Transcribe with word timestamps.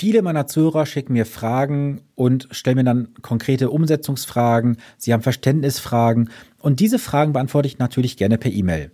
Viele 0.00 0.22
meiner 0.22 0.46
Zuhörer 0.46 0.86
schicken 0.86 1.12
mir 1.12 1.26
Fragen 1.26 2.00
und 2.14 2.48
stellen 2.52 2.78
mir 2.78 2.84
dann 2.84 3.08
konkrete 3.20 3.68
Umsetzungsfragen. 3.68 4.78
Sie 4.96 5.12
haben 5.12 5.20
Verständnisfragen 5.20 6.30
und 6.58 6.80
diese 6.80 6.98
Fragen 6.98 7.34
beantworte 7.34 7.68
ich 7.68 7.78
natürlich 7.78 8.16
gerne 8.16 8.38
per 8.38 8.50
E-Mail. 8.50 8.92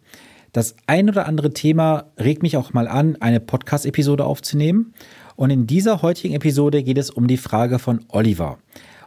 Das 0.50 0.74
ein 0.88 1.08
oder 1.08 1.26
andere 1.26 1.52
Thema 1.52 2.06
regt 2.18 2.42
mich 2.42 2.56
auch 2.56 2.72
mal 2.72 2.88
an, 2.88 3.14
eine 3.20 3.38
Podcast-Episode 3.38 4.24
aufzunehmen. 4.24 4.94
Und 5.36 5.50
in 5.50 5.68
dieser 5.68 6.02
heutigen 6.02 6.34
Episode 6.34 6.82
geht 6.82 6.98
es 6.98 7.10
um 7.10 7.28
die 7.28 7.36
Frage 7.36 7.78
von 7.78 8.04
Oliver. 8.08 8.58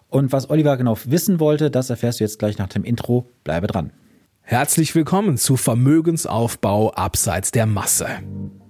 Und 0.07 0.31
was 0.31 0.49
Oliver 0.49 0.77
genau 0.77 0.97
wissen 1.03 1.41
wollte, 1.41 1.69
das 1.69 1.89
erfährst 1.89 2.21
du 2.21 2.23
jetzt 2.23 2.39
gleich 2.39 2.57
nach 2.57 2.69
dem 2.69 2.85
Intro. 2.85 3.29
Bleibe 3.43 3.67
dran. 3.67 3.91
Herzlich 4.39 4.95
willkommen 4.95 5.35
zu 5.35 5.57
Vermögensaufbau 5.57 6.93
abseits 6.93 7.51
der 7.51 7.65
Masse. 7.65 8.07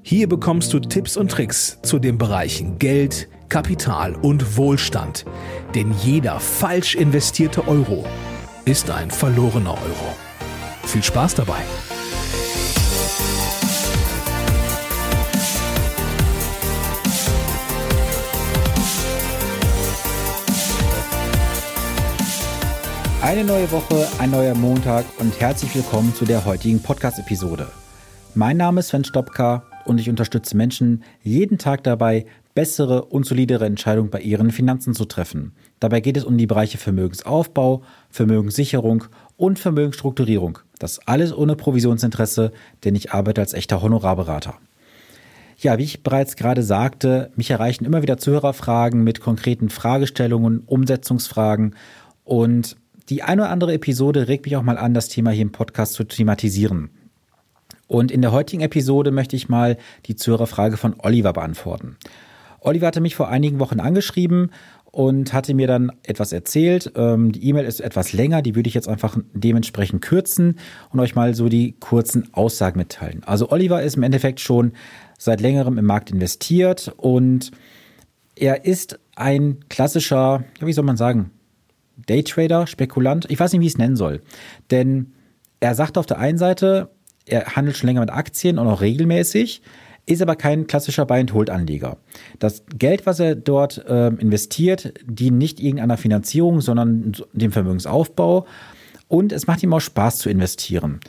Hier 0.10 0.28
bekommst 0.28 0.73
du 0.73 0.80
Tipps 0.80 1.18
und 1.18 1.30
Tricks 1.30 1.78
zu 1.84 2.00
den 2.00 2.18
Bereichen 2.18 2.80
Geld, 2.80 3.30
Kapital 3.48 4.16
und 4.16 4.58
Wohlstand. 4.58 5.23
Denn 5.76 5.94
jeder 6.02 6.40
falsch 6.40 6.95
investierte 6.95 7.67
Euro 7.67 8.08
ist 8.66 8.90
ein 8.90 9.12
verlorener 9.12 9.73
Euro. 9.73 10.16
Viel 10.88 11.03
Spaß 11.03 11.36
dabei! 11.36 11.59
Eine 23.22 23.44
neue 23.44 23.72
Woche, 23.72 24.08
ein 24.17 24.31
neuer 24.31 24.55
Montag 24.55 25.05
und 25.20 25.39
herzlich 25.39 25.76
willkommen 25.76 26.16
zu 26.16 26.26
der 26.26 26.45
heutigen 26.45 26.81
Podcast-Episode. 26.81 27.67
Mein 28.34 28.58
Name 28.58 28.80
ist 28.80 28.88
Sven 28.88 29.03
Stopka 29.03 29.69
und 29.85 29.99
ich 29.99 30.09
unterstütze 30.09 30.55
Menschen 30.55 31.03
jeden 31.21 31.57
Tag 31.57 31.83
dabei, 31.83 32.25
bessere 32.53 33.05
und 33.05 33.25
solidere 33.25 33.65
Entscheidungen 33.65 34.09
bei 34.09 34.21
ihren 34.21 34.52
Finanzen 34.52 34.93
zu 34.93 35.05
treffen. 35.05 35.53
Dabei 35.79 36.02
geht 36.02 36.17
es 36.17 36.23
um 36.23 36.38
die 36.38 36.47
Bereiche 36.47 36.77
Vermögensaufbau, 36.77 37.83
Vermögenssicherung 38.09 39.05
und 39.38 39.59
Vermögensstrukturierung. 39.59 40.59
Das 40.77 40.99
alles 41.08 41.33
ohne 41.36 41.55
Provisionsinteresse, 41.55 42.52
denn 42.83 42.95
ich 42.95 43.11
arbeite 43.11 43.41
als 43.41 43.53
echter 43.53 43.81
Honorarberater. 43.81 44.55
Ja, 45.58 45.77
wie 45.77 45.83
ich 45.83 46.03
bereits 46.03 46.36
gerade 46.36 46.64
sagte, 46.64 47.31
mich 47.36 47.52
erreichen 47.52 47.86
immer 47.86 48.02
wieder 48.02 48.17
Zuhörerfragen 48.17 49.03
mit 49.03 49.19
konkreten 49.19 49.69
Fragestellungen, 49.69 50.64
Umsetzungsfragen 50.66 51.75
und 52.23 52.77
die 53.09 53.23
eine 53.23 53.41
oder 53.41 53.52
andere 53.52 53.73
Episode 53.73 54.27
regt 54.27 54.45
mich 54.45 54.55
auch 54.55 54.64
mal 54.64 54.77
an, 54.77 54.93
das 54.93 55.09
Thema 55.09 55.31
hier 55.31 55.41
im 55.41 55.52
Podcast 55.52 55.93
zu 55.93 56.03
thematisieren. 56.03 56.91
Und 57.90 58.12
in 58.12 58.22
der 58.22 58.32
heutigen 58.32 58.62
Episode 58.62 59.09
möchte 59.09 59.36
ich 59.36 59.50
mal 59.50 59.76
die 60.06 60.16
Zuhörerfrage 60.16 60.78
von 60.78 60.94
Oliver 61.00 61.34
beantworten. 61.34 61.98
Oliver 62.59 62.86
hatte 62.86 63.02
mich 63.02 63.16
vor 63.16 63.30
einigen 63.30 63.58
Wochen 63.58 63.80
angeschrieben 63.80 64.52
und 64.92 65.34
hatte 65.34 65.56
mir 65.56 65.66
dann 65.66 65.92
etwas 66.04 66.32
erzählt. 66.32 66.92
Ähm, 66.95 67.32
die 67.32 67.44
E-Mail 67.45 67.66
ist 67.66 67.82
etwas 67.82 68.14
länger, 68.14 68.44
die 68.44 68.54
würde 68.54 68.67
ich 68.67 68.76
jetzt 68.76 68.88
einfach 68.88 69.17
dementsprechend 69.34 70.04
kürzen 70.04 70.60
und 70.92 71.00
euch 71.00 71.16
mal 71.16 71.34
so 71.34 71.50
die 71.50 71.78
kurzen 71.80 72.32
Aussagen 72.32 72.78
mitteilen. 72.78 73.23
Also 73.26 73.50
Oliver 73.50 73.82
ist 73.82 73.98
im 73.98 74.04
Endeffekt 74.04 74.40
schon 74.40 74.73
seit 75.17 75.42
längerem 75.42 75.80
im 75.80 75.86
Markt 75.86 76.12
investiert 76.12 76.94
und 76.95 77.50
er 78.36 78.66
ist 78.66 79.00
ein 79.16 79.66
klassischer, 79.70 80.44
wie 80.60 80.73
soll 80.73 80.86
man 80.86 80.95
sagen, 80.95 81.32
Daytrader, 82.06 82.67
Spekulant, 82.67 83.26
ich 83.32 83.40
weiß 83.40 83.52
nicht, 83.52 83.62
wie 83.62 83.66
ich 83.66 83.73
es 83.73 83.80
nennen 83.80 83.95
soll. 83.95 84.22
Denn 84.70 85.14
er 85.60 85.73
sagt 85.73 85.98
auf 85.98 86.06
der 86.06 86.20
einen 86.20 86.38
Seite, 86.38 86.90
er 87.30 87.55
handelt 87.55 87.77
schon 87.77 87.88
länger 87.88 88.02
mit 88.02 88.11
Aktien 88.11 88.58
und 88.58 88.67
auch 88.67 88.81
regelmäßig, 88.81 89.61
ist 90.05 90.22
aber 90.22 90.35
kein 90.35 90.66
klassischer 90.66 91.05
Buy-and-Hold-Anleger. 91.05 91.97
Das 92.39 92.63
Geld, 92.77 93.05
was 93.05 93.19
er 93.19 93.36
dort 93.36 93.86
äh, 93.88 94.08
investiert, 94.08 94.94
dient 95.05 95.38
nicht 95.38 95.59
irgendeiner 95.59 95.97
Finanzierung, 95.97 96.61
sondern 96.61 97.13
dem 97.33 97.52
Vermögensaufbau. 97.52 98.47
Und 99.08 99.31
es 99.31 99.47
macht 99.47 99.61
ihm 99.61 99.73
auch 99.73 99.81
Spaß 99.81 100.17
zu 100.19 100.30
investieren. 100.30 100.99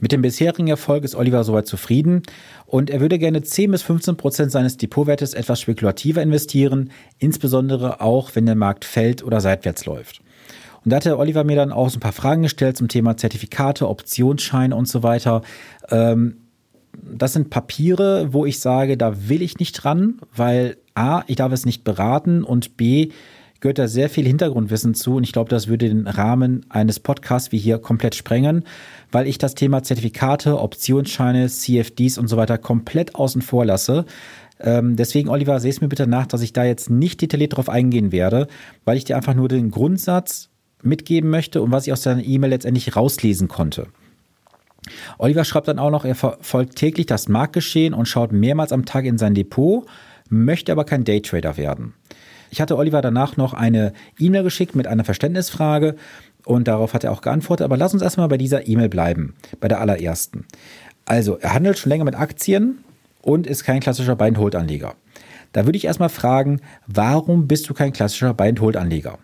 Mit 0.00 0.12
dem 0.12 0.22
bisherigen 0.22 0.68
Erfolg 0.68 1.04
ist 1.04 1.16
Oliver 1.16 1.42
soweit 1.44 1.66
zufrieden 1.66 2.22
und 2.66 2.88
er 2.88 3.00
würde 3.00 3.18
gerne 3.18 3.42
10 3.42 3.72
bis 3.72 3.82
15 3.82 4.16
Prozent 4.16 4.52
seines 4.52 4.76
Depotwertes 4.76 5.34
etwas 5.34 5.60
spekulativer 5.60 6.22
investieren, 6.22 6.90
insbesondere 7.18 8.00
auch, 8.00 8.30
wenn 8.34 8.46
der 8.46 8.54
Markt 8.54 8.84
fällt 8.84 9.24
oder 9.24 9.40
seitwärts 9.40 9.86
läuft. 9.86 10.20
Und 10.84 10.92
da 10.92 10.96
hatte 10.96 11.18
Oliver 11.18 11.44
mir 11.44 11.56
dann 11.56 11.72
auch 11.72 11.90
so 11.90 11.98
ein 11.98 12.00
paar 12.00 12.12
Fragen 12.12 12.42
gestellt 12.42 12.76
zum 12.76 12.88
Thema 12.88 13.16
Zertifikate, 13.16 13.88
Optionsscheine 13.88 14.74
und 14.74 14.88
so 14.88 15.02
weiter. 15.02 15.42
Ähm, 15.90 16.38
das 17.02 17.32
sind 17.32 17.50
Papiere, 17.50 18.32
wo 18.32 18.46
ich 18.46 18.60
sage, 18.60 18.96
da 18.96 19.28
will 19.28 19.42
ich 19.42 19.58
nicht 19.58 19.72
dran, 19.72 20.18
weil 20.34 20.76
A, 20.94 21.22
ich 21.26 21.36
darf 21.36 21.52
es 21.52 21.64
nicht 21.64 21.84
beraten 21.84 22.42
und 22.42 22.76
B, 22.76 23.10
gehört 23.60 23.78
da 23.78 23.88
sehr 23.88 24.08
viel 24.08 24.26
Hintergrundwissen 24.26 24.94
zu 24.94 25.16
und 25.16 25.24
ich 25.24 25.32
glaube, 25.32 25.50
das 25.50 25.68
würde 25.68 25.88
den 25.88 26.06
Rahmen 26.06 26.64
eines 26.68 27.00
Podcasts 27.00 27.50
wie 27.50 27.58
hier 27.58 27.78
komplett 27.78 28.14
sprengen, 28.14 28.64
weil 29.10 29.26
ich 29.26 29.38
das 29.38 29.54
Thema 29.54 29.82
Zertifikate, 29.82 30.60
Optionsscheine, 30.60 31.48
CFDs 31.48 32.18
und 32.18 32.28
so 32.28 32.36
weiter 32.36 32.58
komplett 32.58 33.14
außen 33.14 33.42
vor 33.42 33.64
lasse. 33.64 34.04
Ähm, 34.60 34.96
deswegen, 34.96 35.28
Oliver, 35.28 35.58
seh 35.60 35.68
es 35.68 35.80
mir 35.80 35.88
bitte 35.88 36.06
nach, 36.06 36.26
dass 36.26 36.42
ich 36.42 36.52
da 36.52 36.64
jetzt 36.64 36.90
nicht 36.90 37.20
detailliert 37.20 37.56
drauf 37.56 37.68
eingehen 37.68 38.12
werde, 38.12 38.48
weil 38.84 38.96
ich 38.96 39.04
dir 39.04 39.16
einfach 39.16 39.34
nur 39.34 39.48
den 39.48 39.70
Grundsatz 39.70 40.50
mitgeben 40.82 41.30
möchte 41.30 41.62
und 41.62 41.72
was 41.72 41.86
ich 41.86 41.92
aus 41.92 42.02
seiner 42.02 42.24
E-Mail 42.24 42.50
letztendlich 42.50 42.96
rauslesen 42.96 43.48
konnte. 43.48 43.86
Oliver 45.18 45.44
schreibt 45.44 45.68
dann 45.68 45.78
auch 45.78 45.90
noch, 45.90 46.04
er 46.04 46.14
verfolgt 46.14 46.76
täglich 46.76 47.06
das 47.06 47.28
Marktgeschehen 47.28 47.94
und 47.94 48.06
schaut 48.06 48.32
mehrmals 48.32 48.72
am 48.72 48.84
Tag 48.84 49.04
in 49.04 49.18
sein 49.18 49.34
Depot, 49.34 49.86
möchte 50.28 50.72
aber 50.72 50.84
kein 50.84 51.04
Daytrader 51.04 51.56
werden. 51.56 51.94
Ich 52.50 52.60
hatte 52.60 52.78
Oliver 52.78 53.02
danach 53.02 53.36
noch 53.36 53.52
eine 53.52 53.92
E-Mail 54.18 54.42
geschickt 54.42 54.74
mit 54.74 54.86
einer 54.86 55.04
Verständnisfrage 55.04 55.96
und 56.44 56.68
darauf 56.68 56.94
hat 56.94 57.04
er 57.04 57.12
auch 57.12 57.20
geantwortet. 57.20 57.64
Aber 57.64 57.76
lass 57.76 57.92
uns 57.92 58.02
erstmal 58.02 58.28
bei 58.28 58.38
dieser 58.38 58.66
E-Mail 58.66 58.88
bleiben, 58.88 59.34
bei 59.60 59.68
der 59.68 59.80
allerersten. 59.80 60.46
Also, 61.04 61.36
er 61.36 61.54
handelt 61.54 61.78
schon 61.78 61.90
länger 61.90 62.04
mit 62.04 62.14
Aktien 62.14 62.78
und 63.22 63.46
ist 63.46 63.64
kein 63.64 63.80
klassischer 63.80 64.16
Buy-and-Hold-Anleger. 64.16 64.94
Da 65.52 65.66
würde 65.66 65.76
ich 65.76 65.84
erstmal 65.84 66.08
fragen, 66.08 66.60
warum 66.86 67.48
bist 67.48 67.68
du 67.68 67.74
kein 67.74 67.92
klassischer 67.92 68.34
Buy-and-Hold-Anleger? 68.34 69.18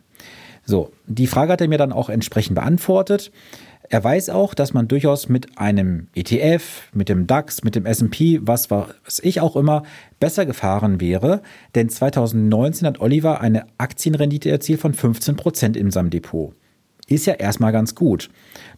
So, 0.64 0.92
die 1.06 1.26
Frage 1.26 1.52
hat 1.52 1.60
er 1.60 1.68
mir 1.68 1.78
dann 1.78 1.92
auch 1.92 2.08
entsprechend 2.08 2.54
beantwortet. 2.54 3.30
Er 3.90 4.02
weiß 4.02 4.30
auch, 4.30 4.54
dass 4.54 4.72
man 4.72 4.88
durchaus 4.88 5.28
mit 5.28 5.58
einem 5.58 6.08
ETF, 6.14 6.88
mit 6.94 7.10
dem 7.10 7.26
DAX, 7.26 7.64
mit 7.64 7.74
dem 7.74 7.84
S&P, 7.84 8.40
was 8.42 8.70
was 8.70 9.20
ich 9.22 9.40
auch 9.40 9.56
immer, 9.56 9.82
besser 10.20 10.46
gefahren 10.46 11.00
wäre, 11.00 11.42
denn 11.74 11.90
2019 11.90 12.88
hat 12.88 13.00
Oliver 13.00 13.42
eine 13.42 13.66
Aktienrendite 13.76 14.50
erzielt 14.50 14.80
von 14.80 14.94
15 14.94 15.36
Prozent 15.36 15.76
in 15.76 15.90
seinem 15.90 16.08
Depot. 16.08 16.54
Ist 17.06 17.26
ja 17.26 17.34
erstmal 17.34 17.72
ganz 17.72 17.94
gut. 17.94 18.30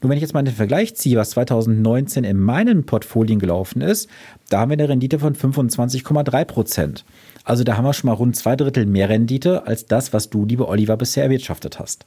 Nur 0.03 0.11
wenn 0.11 0.17
ich 0.17 0.23
jetzt 0.23 0.35
mal 0.35 0.43
den 0.43 0.55
Vergleich 0.55 0.97
ziehe, 0.97 1.17
was 1.17 1.31
2019 1.31 2.25
in 2.25 2.41
meinen 2.41 2.85
Portfolien 2.85 3.39
gelaufen 3.39 3.83
ist, 3.83 4.11
da 4.49 4.61
haben 4.61 4.71
wir 4.71 4.79
eine 4.79 4.89
Rendite 4.89 5.21
von 5.21 5.37
25,3 5.37 6.45
Prozent. 6.45 7.05
Also 7.47 7.63
da 7.63 7.77
haben 7.77 7.85
wir 7.85 7.93
schon 7.93 8.09
mal 8.09 8.15
rund 8.15 8.35
zwei 8.35 8.57
Drittel 8.57 8.87
mehr 8.87 9.09
Rendite 9.09 9.69
als 9.69 9.87
das, 9.87 10.13
was 10.13 10.31
du, 10.31 10.45
liebe 10.45 10.67
Oliver, 10.67 10.97
bisher 10.97 11.23
erwirtschaftet 11.23 11.79
hast. 11.79 12.05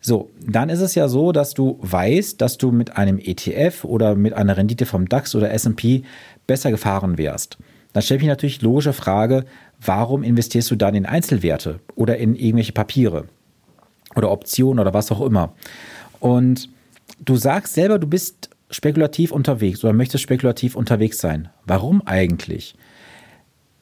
So, 0.00 0.30
dann 0.40 0.68
ist 0.68 0.80
es 0.80 0.94
ja 0.94 1.08
so, 1.08 1.32
dass 1.32 1.52
du 1.52 1.80
weißt, 1.82 2.40
dass 2.40 2.58
du 2.58 2.70
mit 2.70 2.96
einem 2.96 3.18
ETF 3.18 3.84
oder 3.84 4.14
mit 4.14 4.34
einer 4.34 4.56
Rendite 4.56 4.86
vom 4.86 5.08
DAX 5.08 5.34
oder 5.34 5.50
S&P 5.50 6.04
besser 6.46 6.70
gefahren 6.70 7.18
wärst. 7.18 7.58
Dann 7.92 8.04
stelle 8.04 8.18
ich 8.18 8.22
mich 8.22 8.28
natürlich 8.28 8.62
logische 8.62 8.92
Frage, 8.92 9.46
warum 9.80 10.22
investierst 10.22 10.70
du 10.70 10.76
dann 10.76 10.94
in 10.94 11.06
Einzelwerte 11.06 11.80
oder 11.96 12.16
in 12.18 12.36
irgendwelche 12.36 12.72
Papiere 12.72 13.24
oder 14.14 14.30
Optionen 14.30 14.78
oder 14.78 14.94
was 14.94 15.10
auch 15.10 15.22
immer? 15.22 15.54
Und 16.20 16.68
du 17.24 17.34
sagst 17.34 17.74
selber, 17.74 17.98
du 17.98 18.06
bist 18.06 18.50
spekulativ 18.70 19.32
unterwegs 19.32 19.82
oder 19.82 19.92
möchtest 19.92 20.22
spekulativ 20.22 20.76
unterwegs 20.76 21.18
sein. 21.18 21.48
Warum 21.66 22.00
eigentlich? 22.06 22.76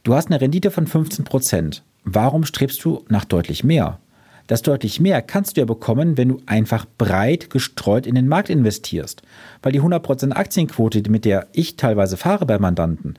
Du 0.06 0.14
hast 0.14 0.28
eine 0.28 0.40
Rendite 0.40 0.70
von 0.70 0.86
15 0.86 1.24
Prozent. 1.24 1.82
Warum 2.04 2.44
strebst 2.44 2.84
du 2.84 3.04
nach 3.08 3.24
deutlich 3.24 3.64
mehr? 3.64 3.98
Das 4.46 4.62
deutlich 4.62 5.00
mehr 5.00 5.20
kannst 5.20 5.56
du 5.56 5.62
ja 5.62 5.64
bekommen, 5.64 6.16
wenn 6.16 6.28
du 6.28 6.40
einfach 6.46 6.86
breit 6.96 7.50
gestreut 7.50 8.06
in 8.06 8.14
den 8.14 8.28
Markt 8.28 8.48
investierst. 8.48 9.22
Weil 9.62 9.72
die 9.72 9.80
100% 9.80 10.30
Aktienquote, 10.30 11.10
mit 11.10 11.24
der 11.24 11.48
ich 11.50 11.74
teilweise 11.74 12.16
fahre 12.16 12.46
bei 12.46 12.60
Mandanten, 12.60 13.14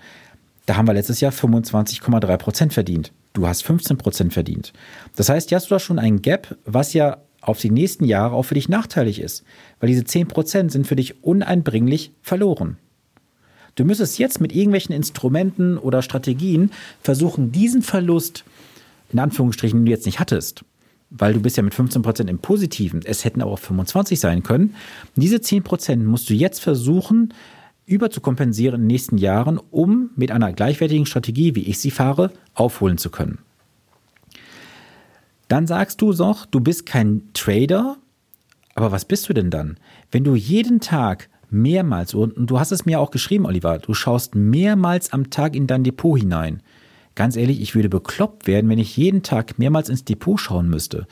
da 0.66 0.78
haben 0.78 0.88
wir 0.88 0.94
letztes 0.94 1.20
Jahr 1.20 1.34
25,3% 1.34 2.72
verdient. 2.72 3.12
Du 3.34 3.46
hast 3.46 3.66
15% 3.66 4.32
verdient. 4.32 4.72
Das 5.18 5.28
heißt, 5.28 5.50
hier 5.50 5.58
hast 5.58 5.70
du 5.70 5.76
da 5.76 5.80
schon 5.80 6.00
ein 6.00 6.22
Gap, 6.22 6.56
was 6.64 6.94
ja 6.94 7.18
auf 7.42 7.60
die 7.60 7.70
nächsten 7.70 8.06
Jahre 8.06 8.34
auch 8.34 8.44
für 8.44 8.56
dich 8.56 8.70
nachteilig 8.70 9.20
ist. 9.20 9.44
Weil 9.82 9.90
diese 9.90 10.04
10% 10.04 10.72
sind 10.72 10.88
für 10.88 10.96
dich 10.96 11.22
uneinbringlich 11.22 12.14
verloren. 12.22 12.78
Du 13.78 13.86
müsstest 13.86 14.18
jetzt 14.18 14.42
mit 14.42 14.54
irgendwelchen 14.54 14.94
Instrumenten 14.94 15.78
oder 15.78 16.02
Strategien 16.02 16.72
versuchen, 17.00 17.52
diesen 17.52 17.84
Verlust, 17.84 18.44
in 19.14 19.20
Anführungsstrichen, 19.20 19.80
den 19.80 19.86
du 19.86 19.92
jetzt 19.92 20.08
nicht 20.08 20.20
hattest, 20.20 20.66
weil 21.12 21.34
du 21.34 21.40
bist 21.40 21.58
ja 21.58 21.64
mit 21.64 21.76
15% 21.76 22.28
im 22.28 22.40
Positiven, 22.40 23.02
es 23.06 23.24
hätten 23.24 23.42
auch 23.44 23.60
25 23.60 24.20
sein 24.20 24.42
können, 24.42 24.74
diese 25.16 25.38
10% 25.38 25.98
musst 25.98 26.28
du 26.30 26.34
jetzt 26.34 26.60
versuchen, 26.60 27.36
überzukompensieren 27.86 28.76
in 28.76 28.82
den 28.82 28.88
nächsten 28.88 29.20
Jahren, 29.20 29.60
um 29.70 30.10
mit 30.16 30.32
einer 30.32 30.52
gleichwertigen 30.54 31.06
Strategie, 31.06 31.54
wie 31.54 31.68
ich 31.68 31.78
sie 31.78 31.92
fahre, 31.92 32.32
aufholen 32.56 32.98
zu 32.98 33.12
können. 33.12 33.38
Dann 35.50 35.68
sagst 35.68 36.02
du 36.02 36.14
doch, 36.14 36.48
du 36.48 36.60
bist 36.62 36.88
kein 36.88 37.30
Trader, 37.34 37.98
aber 38.74 38.92
was 38.92 39.06
bist 39.06 39.30
du 39.30 39.34
denn 39.34 39.52
dann? 39.52 39.78
Wenn 40.12 40.24
du 40.24 40.34
jeden 40.34 40.80
Tag 40.80 41.30
mehrmals, 41.50 42.14
und 42.14 42.34
du 42.38 42.60
hast 42.60 42.72
es 42.72 42.86
mir 42.86 43.00
auch 43.00 43.12
geschrieben, 43.12 43.46
Oliver, 43.46 43.80
du 43.80 43.94
schaust 43.94 44.36
mehrmals 44.36 45.14
am 45.14 45.30
Tag 45.30 45.56
in 45.56 45.68
dein 45.68 45.84
Depot 45.84 46.20
hinein. 46.20 46.62
Ganz 47.16 47.36
ehrlich, 47.36 47.62
ich 47.62 47.74
würde 47.74 47.90
bekloppt 47.90 48.48
werden, 48.48 48.70
wenn 48.70 48.80
ich 48.80 48.96
jeden 48.96 49.24
Tag 49.24 49.58
mehrmals 49.58 49.90
ins 49.90 50.06
Depot 50.06 50.40
schauen 50.40 50.70
müsste. 50.70 51.08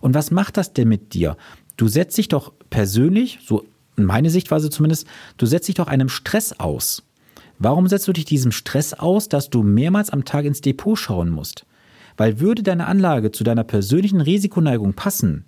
Und 0.00 0.14
was 0.14 0.30
macht 0.30 0.56
das 0.56 0.72
denn 0.72 0.88
mit 0.88 1.14
dir? 1.14 1.36
Du 1.76 1.88
setzt 1.88 2.18
dich 2.18 2.28
doch 2.28 2.52
persönlich, 2.70 3.38
so 3.44 3.64
meine 3.96 4.30
Sichtweise 4.30 4.70
zumindest, 4.70 5.06
du 5.38 5.46
setzt 5.46 5.68
dich 5.68 5.74
doch 5.76 5.88
einem 5.88 6.08
Stress 6.08 6.58
aus. 6.60 7.02
Warum 7.58 7.86
setzt 7.86 8.06
du 8.06 8.12
dich 8.12 8.26
diesem 8.26 8.52
Stress 8.52 8.92
aus, 8.92 9.28
dass 9.28 9.48
du 9.48 9.62
mehrmals 9.62 10.10
am 10.10 10.24
Tag 10.24 10.44
ins 10.44 10.60
Depot 10.60 10.98
schauen 10.98 11.30
musst? 11.30 11.64
Weil 12.18 12.40
würde 12.40 12.62
deine 12.62 12.86
Anlage 12.86 13.32
zu 13.32 13.44
deiner 13.44 13.64
persönlichen 13.64 14.20
Risikoneigung 14.20 14.94
passen, 14.94 15.44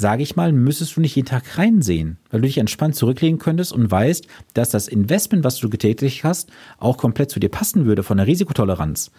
sage 0.00 0.22
ich 0.22 0.34
mal, 0.34 0.50
müsstest 0.50 0.96
du 0.96 1.00
nicht 1.02 1.14
jeden 1.14 1.28
Tag 1.28 1.58
reinsehen, 1.58 2.16
weil 2.30 2.40
du 2.40 2.46
dich 2.46 2.56
entspannt 2.56 2.96
zurücklegen 2.96 3.38
könntest 3.38 3.72
und 3.72 3.90
weißt, 3.90 4.26
dass 4.54 4.70
das 4.70 4.88
Investment, 4.88 5.44
was 5.44 5.58
du 5.58 5.68
getätigt 5.68 6.24
hast, 6.24 6.50
auch 6.78 6.96
komplett 6.96 7.30
zu 7.30 7.38
dir 7.38 7.50
passen 7.50 7.84
würde 7.84 8.02
von 8.02 8.16
der 8.16 8.26
Risikotoleranz. 8.26 9.10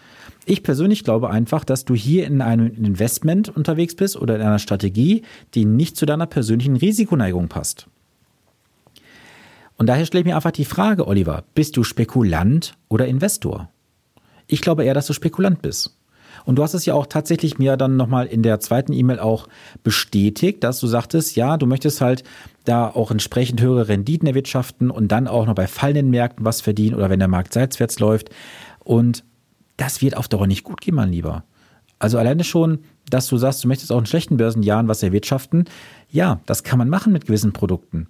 Ich 0.44 0.64
persönlich 0.64 1.04
glaube 1.04 1.30
einfach, 1.30 1.64
dass 1.64 1.84
du 1.84 1.94
hier 1.94 2.26
in 2.26 2.42
einem 2.42 2.66
Investment 2.66 3.48
unterwegs 3.48 3.94
bist 3.94 4.16
oder 4.16 4.34
in 4.34 4.42
einer 4.42 4.58
Strategie, 4.58 5.22
die 5.54 5.64
nicht 5.64 5.96
zu 5.96 6.04
deiner 6.04 6.26
persönlichen 6.26 6.74
Risikoneigung 6.74 7.48
passt. 7.48 7.86
Und 9.76 9.86
daher 9.86 10.04
stelle 10.04 10.22
ich 10.22 10.26
mir 10.26 10.36
einfach 10.36 10.50
die 10.50 10.64
Frage, 10.64 11.06
Oliver, 11.06 11.44
bist 11.54 11.76
du 11.76 11.84
Spekulant 11.84 12.74
oder 12.88 13.06
Investor? 13.06 13.70
Ich 14.48 14.60
glaube 14.60 14.84
eher, 14.84 14.94
dass 14.94 15.06
du 15.06 15.12
Spekulant 15.12 15.62
bist. 15.62 15.96
Und 16.44 16.56
du 16.56 16.62
hast 16.62 16.74
es 16.74 16.84
ja 16.84 16.94
auch 16.94 17.06
tatsächlich 17.06 17.58
mir 17.58 17.76
dann 17.76 17.96
nochmal 17.96 18.26
in 18.26 18.42
der 18.42 18.60
zweiten 18.60 18.92
E-Mail 18.92 19.18
auch 19.18 19.48
bestätigt, 19.82 20.64
dass 20.64 20.80
du 20.80 20.86
sagtest, 20.86 21.36
ja, 21.36 21.56
du 21.56 21.66
möchtest 21.66 22.00
halt 22.00 22.24
da 22.64 22.88
auch 22.88 23.10
entsprechend 23.10 23.60
höhere 23.60 23.88
Renditen 23.88 24.28
erwirtschaften 24.28 24.90
und 24.90 25.08
dann 25.08 25.28
auch 25.28 25.46
noch 25.46 25.54
bei 25.54 25.66
fallenden 25.66 26.10
Märkten 26.10 26.44
was 26.44 26.60
verdienen 26.60 26.94
oder 26.94 27.10
wenn 27.10 27.18
der 27.18 27.28
Markt 27.28 27.52
seitwärts 27.52 27.98
läuft. 27.98 28.30
Und 28.80 29.24
das 29.76 30.02
wird 30.02 30.16
auf 30.16 30.28
Dauer 30.28 30.46
nicht 30.46 30.64
gut 30.64 30.80
gehen, 30.80 30.94
mein 30.94 31.10
Lieber. 31.10 31.44
Also 31.98 32.18
alleine 32.18 32.44
schon, 32.44 32.80
dass 33.08 33.28
du 33.28 33.36
sagst, 33.36 33.62
du 33.62 33.68
möchtest 33.68 33.92
auch 33.92 33.98
in 33.98 34.06
schlechten 34.06 34.36
Börsenjahren 34.36 34.88
was 34.88 35.02
erwirtschaften. 35.02 35.66
Ja, 36.10 36.40
das 36.46 36.64
kann 36.64 36.78
man 36.78 36.88
machen 36.88 37.12
mit 37.12 37.26
gewissen 37.26 37.52
Produkten. 37.52 38.08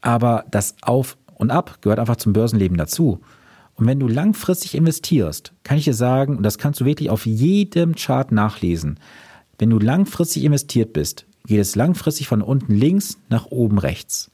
Aber 0.00 0.44
das 0.50 0.76
Auf 0.82 1.16
und 1.36 1.50
Ab 1.50 1.78
gehört 1.82 1.98
einfach 1.98 2.16
zum 2.16 2.32
Börsenleben 2.32 2.76
dazu. 2.76 3.20
Und 3.76 3.86
wenn 3.86 3.98
du 3.98 4.06
langfristig 4.06 4.74
investierst, 4.74 5.52
kann 5.64 5.78
ich 5.78 5.84
dir 5.84 5.94
sagen, 5.94 6.36
und 6.36 6.42
das 6.42 6.58
kannst 6.58 6.80
du 6.80 6.84
wirklich 6.84 7.10
auf 7.10 7.26
jedem 7.26 7.94
Chart 7.94 8.30
nachlesen, 8.30 8.98
wenn 9.58 9.70
du 9.70 9.78
langfristig 9.78 10.44
investiert 10.44 10.92
bist, 10.92 11.26
geht 11.46 11.60
es 11.60 11.76
langfristig 11.76 12.28
von 12.28 12.42
unten 12.42 12.74
links 12.74 13.18
nach 13.28 13.46
oben 13.46 13.78
rechts. 13.78 14.30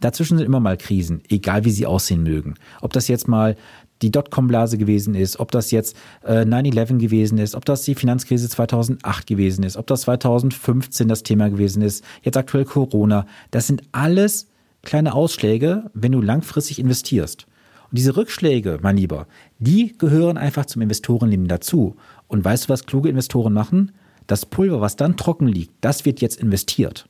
Dazwischen 0.00 0.38
sind 0.38 0.46
immer 0.46 0.60
mal 0.60 0.76
Krisen, 0.76 1.22
egal 1.28 1.64
wie 1.64 1.70
sie 1.70 1.86
aussehen 1.86 2.22
mögen. 2.22 2.54
Ob 2.82 2.92
das 2.92 3.08
jetzt 3.08 3.26
mal 3.26 3.56
die 4.02 4.10
Dotcom-Blase 4.10 4.76
gewesen 4.76 5.14
ist, 5.14 5.40
ob 5.40 5.50
das 5.50 5.70
jetzt 5.70 5.96
äh, 6.24 6.42
9-11 6.42 6.98
gewesen 6.98 7.38
ist, 7.38 7.54
ob 7.54 7.64
das 7.64 7.82
die 7.82 7.94
Finanzkrise 7.94 8.48
2008 8.48 9.26
gewesen 9.26 9.64
ist, 9.64 9.76
ob 9.76 9.86
das 9.86 10.02
2015 10.02 11.08
das 11.08 11.22
Thema 11.22 11.48
gewesen 11.48 11.80
ist, 11.80 12.04
jetzt 12.22 12.36
aktuell 12.36 12.64
Corona. 12.64 13.26
Das 13.50 13.66
sind 13.66 13.82
alles 13.92 14.48
kleine 14.82 15.14
Ausschläge, 15.14 15.90
wenn 15.94 16.12
du 16.12 16.20
langfristig 16.20 16.78
investierst. 16.78 17.46
Und 17.94 17.98
diese 17.98 18.16
Rückschläge, 18.16 18.80
mein 18.82 18.96
Lieber, 18.96 19.28
die 19.60 19.96
gehören 19.96 20.36
einfach 20.36 20.66
zum 20.66 20.82
Investorenleben 20.82 21.46
dazu. 21.46 21.94
Und 22.26 22.44
weißt 22.44 22.64
du, 22.64 22.68
was 22.70 22.86
kluge 22.86 23.08
Investoren 23.08 23.52
machen? 23.52 23.92
Das 24.26 24.46
Pulver, 24.46 24.80
was 24.80 24.96
dann 24.96 25.16
trocken 25.16 25.46
liegt, 25.46 25.72
das 25.80 26.04
wird 26.04 26.20
jetzt 26.20 26.40
investiert. 26.40 27.08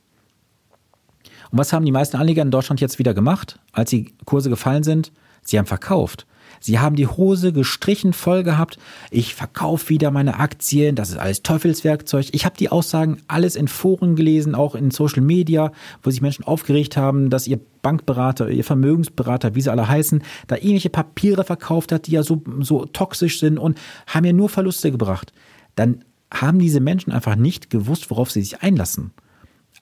Und 1.49 1.57
was 1.57 1.73
haben 1.73 1.85
die 1.85 1.91
meisten 1.91 2.17
Anleger 2.17 2.43
in 2.43 2.51
Deutschland 2.51 2.81
jetzt 2.81 2.99
wieder 2.99 3.15
gemacht, 3.15 3.57
als 3.71 3.89
die 3.89 4.13
Kurse 4.25 4.51
gefallen 4.51 4.83
sind? 4.83 5.11
Sie 5.41 5.57
haben 5.57 5.65
verkauft. 5.65 6.27
Sie 6.59 6.79
haben 6.79 6.95
die 6.95 7.07
Hose 7.07 7.53
gestrichen 7.53 8.13
voll 8.13 8.43
gehabt. 8.43 8.77
Ich 9.11 9.35
verkaufe 9.35 9.89
wieder 9.89 10.11
meine 10.11 10.39
Aktien. 10.39 10.95
Das 10.95 11.09
ist 11.09 11.17
alles 11.17 11.43
Teufelswerkzeug. 11.43 12.27
Ich 12.31 12.45
habe 12.45 12.57
die 12.57 12.69
Aussagen 12.69 13.17
alles 13.27 13.55
in 13.55 13.67
Foren 13.67 14.15
gelesen, 14.15 14.55
auch 14.55 14.75
in 14.75 14.91
Social 14.91 15.21
Media, 15.21 15.71
wo 16.03 16.09
sich 16.09 16.21
Menschen 16.21 16.45
aufgeregt 16.45 16.97
haben, 16.97 17.29
dass 17.29 17.47
ihr 17.47 17.59
Bankberater, 17.81 18.49
ihr 18.49 18.63
Vermögensberater, 18.63 19.55
wie 19.55 19.61
sie 19.61 19.71
alle 19.71 19.87
heißen, 19.87 20.23
da 20.47 20.57
ähnliche 20.57 20.89
Papiere 20.89 21.43
verkauft 21.43 21.91
hat, 21.91 22.07
die 22.07 22.11
ja 22.11 22.23
so, 22.23 22.41
so 22.61 22.85
toxisch 22.85 23.39
sind 23.39 23.59
und 23.59 23.77
haben 24.07 24.25
ja 24.25 24.33
nur 24.33 24.49
Verluste 24.49 24.91
gebracht. 24.91 25.33
Dann 25.75 26.03
haben 26.31 26.59
diese 26.59 26.79
Menschen 26.79 27.11
einfach 27.11 27.35
nicht 27.35 27.69
gewusst, 27.69 28.09
worauf 28.09 28.31
sie 28.31 28.41
sich 28.41 28.61
einlassen. 28.61 29.11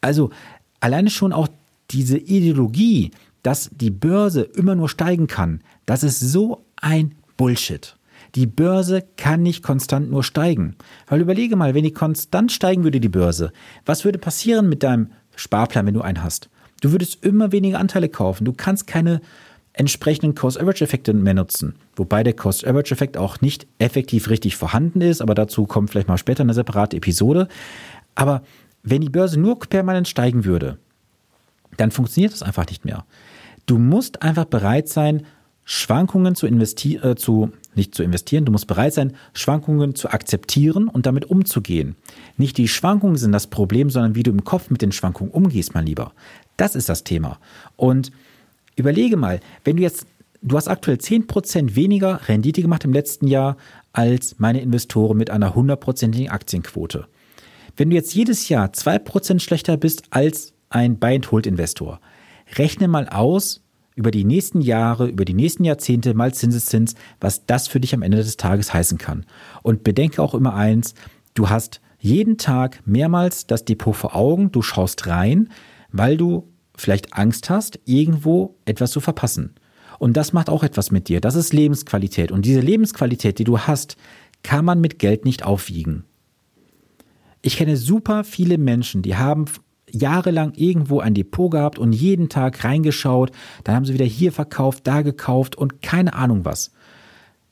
Also 0.01 0.31
alleine 0.79 1.09
schon 1.09 1.31
auch 1.31 1.47
diese 1.91 2.17
Ideologie, 2.17 3.11
dass 3.43 3.69
die 3.73 3.89
Börse 3.89 4.41
immer 4.41 4.75
nur 4.75 4.89
steigen 4.89 5.27
kann, 5.27 5.61
das 5.85 6.03
ist 6.03 6.19
so 6.19 6.65
ein 6.77 7.15
Bullshit. 7.37 7.95
Die 8.35 8.47
Börse 8.47 9.03
kann 9.17 9.43
nicht 9.43 9.63
konstant 9.63 10.09
nur 10.09 10.23
steigen. 10.23 10.75
Weil 11.07 11.21
überlege 11.21 11.55
mal, 11.55 11.75
wenn 11.75 11.83
die 11.83 11.91
konstant 11.91 12.51
steigen 12.51 12.83
würde, 12.83 12.99
die 12.99 13.09
Börse, 13.09 13.51
was 13.85 14.05
würde 14.05 14.17
passieren 14.17 14.69
mit 14.69 14.81
deinem 14.81 15.11
Sparplan, 15.35 15.85
wenn 15.85 15.93
du 15.93 16.01
einen 16.01 16.23
hast? 16.23 16.49
Du 16.81 16.91
würdest 16.91 17.23
immer 17.23 17.51
weniger 17.51 17.79
Anteile 17.79 18.09
kaufen. 18.09 18.45
Du 18.45 18.53
kannst 18.53 18.87
keine 18.87 19.21
entsprechenden 19.73 20.35
Cost-Average-Effekte 20.35 21.13
mehr 21.13 21.33
nutzen. 21.33 21.75
Wobei 21.95 22.23
der 22.23 22.33
Cost-Average-Effekt 22.33 23.17
auch 23.17 23.41
nicht 23.41 23.67
effektiv 23.79 24.29
richtig 24.29 24.55
vorhanden 24.55 25.01
ist, 25.01 25.21
aber 25.21 25.33
dazu 25.35 25.65
kommt 25.65 25.89
vielleicht 25.89 26.07
mal 26.07 26.17
später 26.17 26.41
eine 26.41 26.53
separate 26.53 26.97
Episode. 26.97 27.47
Aber 28.15 28.43
wenn 28.83 29.01
die 29.01 29.09
Börse 29.09 29.39
nur 29.39 29.59
permanent 29.59 30.07
steigen 30.07 30.45
würde, 30.45 30.77
dann 31.77 31.91
funktioniert 31.91 32.33
das 32.33 32.43
einfach 32.43 32.67
nicht 32.67 32.85
mehr. 32.85 33.05
Du 33.65 33.77
musst 33.77 34.21
einfach 34.21 34.45
bereit 34.45 34.89
sein, 34.89 35.25
Schwankungen 35.65 36.35
zu 36.35 36.45
investieren, 36.45 37.11
äh, 37.11 37.15
zu, 37.15 37.51
nicht 37.75 37.95
zu 37.95 38.03
investieren, 38.03 38.45
du 38.45 38.51
musst 38.51 38.67
bereit 38.67 38.93
sein, 38.93 39.13
Schwankungen 39.33 39.95
zu 39.95 40.09
akzeptieren 40.09 40.87
und 40.87 41.05
damit 41.05 41.25
umzugehen. 41.25 41.95
Nicht 42.37 42.57
die 42.57 42.67
Schwankungen 42.67 43.15
sind 43.15 43.31
das 43.31 43.47
Problem, 43.47 43.89
sondern 43.89 44.15
wie 44.15 44.23
du 44.23 44.31
im 44.31 44.43
Kopf 44.43 44.69
mit 44.69 44.81
den 44.81 44.91
Schwankungen 44.91 45.31
umgehst, 45.31 45.73
mein 45.73 45.85
Lieber. 45.85 46.13
Das 46.57 46.75
ist 46.75 46.89
das 46.89 47.03
Thema. 47.03 47.39
Und 47.77 48.11
überlege 48.75 49.17
mal, 49.17 49.39
wenn 49.63 49.77
du 49.77 49.83
jetzt, 49.83 50.05
du 50.41 50.57
hast 50.57 50.67
aktuell 50.67 50.97
10% 50.97 51.75
weniger 51.75 52.27
Rendite 52.27 52.61
gemacht 52.61 52.83
im 52.83 52.93
letzten 52.93 53.27
Jahr 53.27 53.57
als 53.93 54.35
meine 54.39 54.61
Investoren 54.61 55.17
mit 55.17 55.29
einer 55.29 55.55
hundertprozentigen 55.55 56.29
Aktienquote. 56.29 57.07
Wenn 57.77 57.89
du 57.89 57.95
jetzt 57.95 58.13
jedes 58.13 58.49
Jahr 58.49 58.67
2% 58.67 59.39
schlechter 59.39 59.77
bist 59.77 60.03
als 60.09 60.53
ein 60.69 60.99
Buy-and-Hold-Investor, 60.99 61.99
rechne 62.57 62.87
mal 62.87 63.07
aus, 63.07 63.61
über 63.95 64.11
die 64.11 64.23
nächsten 64.23 64.61
Jahre, 64.61 65.07
über 65.07 65.25
die 65.25 65.33
nächsten 65.33 65.63
Jahrzehnte 65.63 66.13
mal 66.13 66.33
Zinseszins, 66.33 66.95
was 67.19 67.45
das 67.45 67.67
für 67.67 67.79
dich 67.79 67.93
am 67.93 68.01
Ende 68.01 68.17
des 68.17 68.37
Tages 68.37 68.73
heißen 68.73 68.97
kann. 68.97 69.25
Und 69.61 69.83
bedenke 69.83 70.21
auch 70.21 70.33
immer 70.33 70.55
eins, 70.55 70.95
du 71.33 71.49
hast 71.49 71.81
jeden 71.99 72.37
Tag 72.37 72.81
mehrmals 72.85 73.47
das 73.47 73.65
Depot 73.65 73.95
vor 73.95 74.15
Augen, 74.15 74.51
du 74.51 74.61
schaust 74.61 75.07
rein, 75.07 75.49
weil 75.91 76.17
du 76.17 76.51
vielleicht 76.75 77.13
Angst 77.13 77.49
hast, 77.49 77.79
irgendwo 77.85 78.57
etwas 78.65 78.91
zu 78.91 78.99
verpassen. 78.99 79.55
Und 79.99 80.17
das 80.17 80.33
macht 80.33 80.49
auch 80.49 80.63
etwas 80.63 80.91
mit 80.91 81.07
dir. 81.07 81.21
Das 81.21 81.35
ist 81.35 81.53
Lebensqualität. 81.53 82.31
Und 82.31 82.45
diese 82.45 82.59
Lebensqualität, 82.59 83.39
die 83.39 83.43
du 83.45 83.59
hast, 83.59 83.95
kann 84.41 84.65
man 84.65 84.81
mit 84.81 84.99
Geld 84.99 85.23
nicht 85.23 85.45
aufwiegen. 85.45 86.03
Ich 87.41 87.57
kenne 87.57 87.77
super 87.77 88.23
viele 88.23 88.57
Menschen, 88.57 89.01
die 89.01 89.15
haben 89.15 89.45
jahrelang 89.93 90.53
irgendwo 90.55 90.99
ein 90.99 91.13
Depot 91.13 91.51
gehabt 91.51 91.79
und 91.79 91.93
jeden 91.93 92.27
Tag 92.27 92.63
reingeschaut. 92.63 93.31
Dann 93.63 93.75
haben 93.75 93.85
sie 93.85 93.93
wieder 93.93 94.05
hier 94.05 94.31
verkauft, 94.31 94.81
da 94.85 95.01
gekauft 95.01 95.55
und 95.55 95.81
keine 95.81 96.13
Ahnung 96.13 96.43
was. 96.45 96.71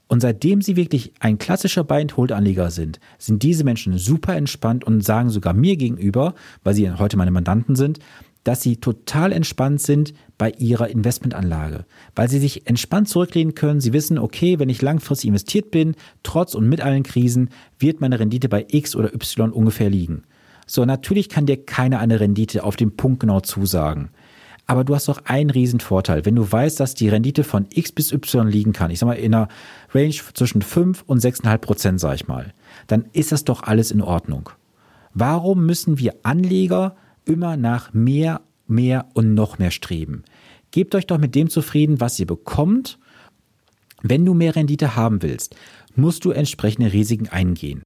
Und 0.08 0.20
seitdem 0.20 0.62
sie 0.62 0.76
wirklich 0.76 1.14
ein 1.22 1.38
klassischer 1.38 1.86
Buy-and-Hold-Anleger 1.86 2.70
sind, 2.70 3.00
sind 3.18 3.44
diese 3.44 3.64
Menschen 3.64 3.98
super 3.98 4.36
entspannt 4.36 4.84
und 4.84 5.06
sagen 5.06 5.30
sogar 5.30 5.54
mir 5.54 5.78
gegenüber, 5.78 6.34
weil 6.66 6.74
sie 6.74 6.92
heute 6.92 7.16
meine 7.16 7.32
Mandanten 7.32 7.78
sind, 7.78 8.00
dass 8.44 8.62
sie 8.62 8.78
total 8.78 9.32
entspannt 9.32 9.82
sind 9.82 10.14
bei 10.38 10.52
ihrer 10.52 10.90
Investmentanlage, 10.90 11.86
weil 12.16 12.30
sie 12.30 12.40
sich 12.40 12.68
entspannt 12.68 13.08
zurücklehnen 13.08 13.56
können. 13.56 13.80
Sie 13.80 13.94
wissen, 13.94 14.18
okay, 14.18 14.60
wenn 14.60 14.68
ich 14.68 14.82
langfristig 14.82 15.28
investiert 15.28 15.72
bin, 15.72 15.96
trotz 16.24 16.56
und 16.56 16.68
mit 16.68 16.82
allen 16.82 17.04
Krisen, 17.04 17.50
wird 17.80 18.02
meine 18.02 18.20
Rendite 18.20 18.50
bei 18.50 18.66
X 18.70 18.96
oder 18.96 19.14
Y 19.14 19.52
ungefähr 19.52 19.90
liegen. 19.90 20.24
So, 20.72 20.86
natürlich 20.86 21.28
kann 21.28 21.46
dir 21.46 21.58
keiner 21.66 22.00
eine 22.00 22.22
Rendite 22.22 22.64
auf 22.64 22.78
den 22.78 22.96
Punkt 22.96 23.20
genau 23.20 23.42
zusagen. 23.42 24.10
Aber 24.68 24.86
du 24.86 24.96
hast 24.96 25.10
doch 25.10 25.26
einen 25.26 25.50
riesen 25.50 25.82
Vorteil. 25.82 26.24
Wenn 26.24 26.38
du 26.38 26.50
weißt, 26.50 26.80
dass 26.80 26.94
die 26.94 27.10
Rendite 27.10 27.44
von 27.44 27.66
X 27.74 27.92
bis 27.92 28.14
Y 28.14 28.48
liegen 28.48 28.72
kann, 28.72 28.90
ich 28.90 29.00
sag 29.00 29.08
mal 29.08 29.16
in 29.16 29.36
einer 29.36 29.50
Range 29.94 30.16
zwischen 30.34 30.62
5 30.62 31.04
und 31.08 31.22
6,5 31.22 31.58
Prozent, 31.58 32.00
sag 32.00 32.16
ich 32.16 32.30
mal, 32.30 32.54
dann 32.88 33.04
ist 33.12 33.34
das 33.34 33.44
doch 33.44 33.64
alles 33.64 33.92
in 33.92 34.02
Ordnung. 34.02 34.50
Warum 35.14 35.66
müssen 35.66 36.00
wir 36.00 36.16
Anleger 36.24 36.96
immer 37.26 37.58
nach 37.58 37.92
mehr, 37.92 38.40
mehr 38.66 39.10
und 39.14 39.34
noch 39.34 39.60
mehr 39.60 39.72
streben? 39.72 40.24
Gebt 40.72 40.96
euch 40.96 41.06
doch 41.06 41.18
mit 41.18 41.36
dem 41.36 41.50
zufrieden, 41.50 42.00
was 42.00 42.18
ihr 42.18 42.28
bekommt. 42.28 42.98
Wenn 44.04 44.24
du 44.24 44.34
mehr 44.34 44.56
Rendite 44.56 44.96
haben 44.96 45.22
willst, 45.22 45.54
musst 45.98 46.24
du 46.24 46.32
entsprechende 46.32 46.94
Risiken 46.94 47.28
eingehen. 47.28 47.84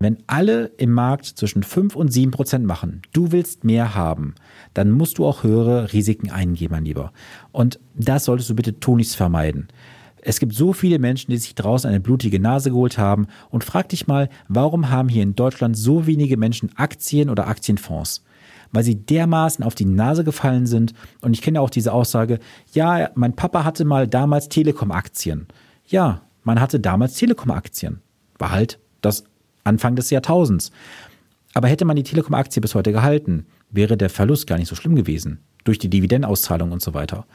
Wenn 0.00 0.18
alle 0.28 0.66
im 0.76 0.92
Markt 0.92 1.24
zwischen 1.24 1.64
5 1.64 1.96
und 1.96 2.12
7 2.12 2.30
Prozent 2.30 2.64
machen, 2.64 3.02
du 3.12 3.32
willst 3.32 3.64
mehr 3.64 3.96
haben, 3.96 4.36
dann 4.72 4.92
musst 4.92 5.18
du 5.18 5.26
auch 5.26 5.42
höhere 5.42 5.92
Risiken 5.92 6.30
eingehen, 6.30 6.70
mein 6.70 6.84
Lieber. 6.84 7.12
Und 7.50 7.80
das 7.96 8.26
solltest 8.26 8.48
du 8.48 8.54
bitte 8.54 8.78
tunlichst 8.78 9.16
vermeiden. 9.16 9.66
Es 10.22 10.38
gibt 10.38 10.54
so 10.54 10.72
viele 10.72 11.00
Menschen, 11.00 11.32
die 11.32 11.36
sich 11.36 11.56
draußen 11.56 11.90
eine 11.90 11.98
blutige 11.98 12.38
Nase 12.38 12.70
geholt 12.70 12.96
haben 12.96 13.26
und 13.50 13.64
frag 13.64 13.88
dich 13.88 14.06
mal, 14.06 14.28
warum 14.46 14.88
haben 14.88 15.08
hier 15.08 15.24
in 15.24 15.34
Deutschland 15.34 15.76
so 15.76 16.06
wenige 16.06 16.36
Menschen 16.36 16.70
Aktien 16.76 17.28
oder 17.28 17.48
Aktienfonds? 17.48 18.22
Weil 18.70 18.84
sie 18.84 19.04
dermaßen 19.04 19.64
auf 19.64 19.74
die 19.74 19.84
Nase 19.84 20.22
gefallen 20.22 20.66
sind. 20.66 20.92
Und 21.22 21.32
ich 21.32 21.42
kenne 21.42 21.60
auch 21.60 21.70
diese 21.70 21.92
Aussage, 21.92 22.38
ja, 22.72 23.10
mein 23.16 23.34
Papa 23.34 23.64
hatte 23.64 23.84
mal 23.84 24.06
damals 24.06 24.48
Telekom-Aktien. 24.48 25.48
Ja, 25.86 26.22
man 26.44 26.60
hatte 26.60 26.78
damals 26.78 27.14
Telekom-Aktien. 27.14 28.00
War 28.38 28.52
halt 28.52 28.78
das 29.00 29.24
Anfang 29.68 29.94
des 29.94 30.10
Jahrtausends. 30.10 30.72
Aber 31.54 31.68
hätte 31.68 31.84
man 31.84 31.96
die 31.96 32.02
Telekom-Aktie 32.02 32.60
bis 32.60 32.74
heute 32.74 32.92
gehalten, 32.92 33.46
wäre 33.70 33.96
der 33.96 34.10
Verlust 34.10 34.46
gar 34.46 34.58
nicht 34.58 34.68
so 34.68 34.74
schlimm 34.74 34.96
gewesen. 34.96 35.40
Durch 35.64 35.78
die 35.78 35.90
Dividendenauszahlung 35.90 36.72
und 36.72 36.82
so 36.82 36.94
weiter. 36.94 37.26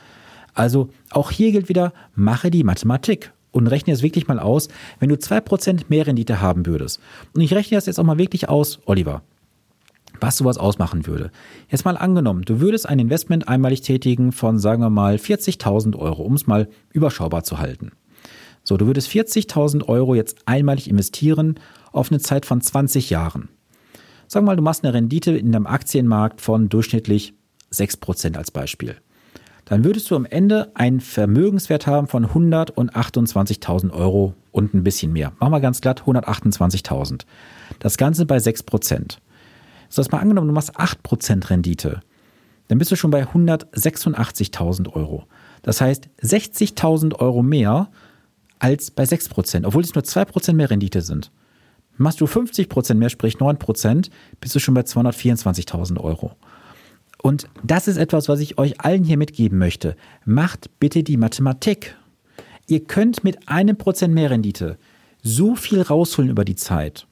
Also 0.54 0.90
auch 1.12 1.32
hier 1.32 1.52
gilt 1.52 1.70
wieder, 1.70 1.94
mache 2.16 2.52
die 2.52 2.64
Mathematik 2.64 3.32
und 3.52 3.68
rechne 3.68 3.94
es 3.94 4.04
wirklich 4.04 4.28
mal 4.28 4.40
aus, 4.40 4.68
wenn 5.00 5.10
du 5.10 5.16
2% 5.16 5.86
mehr 5.90 6.08
Rendite 6.08 6.42
haben 6.42 6.66
würdest. 6.66 7.00
Und 7.34 7.42
ich 7.42 7.54
rechne 7.54 7.78
das 7.78 7.86
jetzt 7.86 8.00
auch 8.00 8.04
mal 8.04 8.18
wirklich 8.18 8.50
aus, 8.50 8.80
Oliver, 8.86 9.22
was 10.20 10.38
sowas 10.38 10.58
ausmachen 10.58 11.06
würde. 11.06 11.32
Jetzt 11.70 11.86
mal 11.86 11.98
angenommen, 11.98 12.44
du 12.44 12.60
würdest 12.60 12.88
ein 12.90 13.00
Investment 13.00 13.48
einmalig 13.48 13.82
tätigen 13.82 14.32
von, 14.32 14.60
sagen 14.60 14.82
wir 14.82 14.90
mal, 14.90 15.16
40.000 15.16 15.96
Euro, 15.98 16.24
um 16.24 16.34
es 16.34 16.48
mal 16.48 16.68
überschaubar 16.92 17.44
zu 17.44 17.60
halten. 17.60 17.92
So, 18.64 18.78
du 18.78 18.88
würdest 18.88 19.10
40.000 19.10 19.88
Euro 19.88 20.16
jetzt 20.16 20.38
einmalig 20.46 20.90
investieren 20.90 21.60
auf 21.94 22.12
eine 22.12 22.20
Zeit 22.20 22.46
von 22.46 22.60
20 22.60 23.10
Jahren. 23.10 23.50
Wir 24.30 24.42
mal, 24.42 24.56
du 24.56 24.64
machst 24.64 24.84
eine 24.84 24.94
Rendite 24.94 25.38
in 25.38 25.52
deinem 25.52 25.68
Aktienmarkt 25.68 26.42
von 26.42 26.68
durchschnittlich 26.68 27.34
6% 27.72 28.36
als 28.36 28.52
Beispiel. 28.52 28.96
Dann 29.66 29.86
würdest 29.86 30.12
du 30.12 30.16
am 30.16 30.26
Ende 30.26 30.72
einen 30.74 31.00
Vermögenswert 31.00 31.88
haben 31.88 32.08
von 32.08 32.26
128.000 32.26 33.92
Euro 33.92 34.34
und 34.52 34.74
ein 34.74 34.84
bisschen 34.84 35.14
mehr. 35.14 35.32
Machen 35.40 35.54
wir 35.54 35.62
ganz 35.62 35.82
glatt 35.82 36.04
128.000. 36.04 37.22
Das 37.80 37.98
Ganze 37.98 38.26
bei 38.26 38.38
6%. 38.38 39.18
So, 39.90 40.02
das 40.02 40.12
mal 40.12 40.20
angenommen, 40.20 40.48
du 40.48 40.54
machst 40.54 40.78
8% 40.78 41.50
Rendite. 41.50 42.02
Dann 42.68 42.78
bist 42.78 42.92
du 42.92 42.96
schon 42.96 43.12
bei 43.12 43.24
186.000 43.24 44.92
Euro. 44.94 45.26
Das 45.62 45.80
heißt 45.80 46.10
60.000 46.22 47.16
Euro 47.16 47.44
mehr 47.44 47.90
als 48.60 48.92
bei 48.92 49.04
6%, 49.04 49.66
obwohl 49.66 49.84
es 49.84 49.94
nur 49.94 50.04
2% 50.04 50.54
mehr 50.54 50.70
Rendite 50.70 51.02
sind. 51.02 51.32
Machst 51.98 52.22
du 52.22 52.26
50% 52.26 52.96
mehr, 52.96 53.10
sprich 53.10 53.36
9%, 53.36 54.10
bist 54.42 54.56
du 54.56 54.60
schon 54.60 54.74
bei 54.74 54.82
224.000 54.82 56.00
Euro. 56.00 56.36
Und 57.22 57.48
das 57.64 57.88
ist 57.88 57.98
etwas, 57.98 58.28
was 58.28 58.40
ich 58.40 58.58
euch 58.58 58.82
allen 58.82 59.04
hier 59.04 59.18
mitgeben 59.18 59.58
möchte. 59.58 59.96
Macht 60.26 60.70
bitte 60.80 61.04
die 61.04 61.18
Mathematik. 61.18 61.96
Ihr 62.68 62.84
könnt 62.84 63.24
mit 63.24 63.48
einem 63.48 63.78
Prozent 63.78 64.14
mehr 64.14 64.30
Rendite 64.30 64.78
so 65.22 65.56
viel 65.56 65.82
rausholen 65.82 66.30
über 66.30 66.44
die 66.44 66.56
Zeit. 66.56 67.08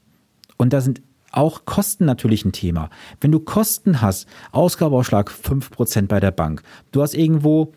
Und 0.57 0.73
da 0.73 0.81
sind 0.81 1.01
auch 1.31 1.63
Kosten 1.65 2.05
natürlich 2.05 2.43
ein 2.43 2.51
Thema. 2.51 2.89
Wenn 3.21 3.31
du 3.31 3.39
Kosten 3.39 4.01
hast, 4.01 4.27
Ausgabeausschlag 4.51 5.31
5% 5.31 6.07
bei 6.07 6.19
der 6.19 6.31
Bank, 6.31 6.61
du 6.91 7.01
hast 7.01 7.13
irgendwo 7.13 7.73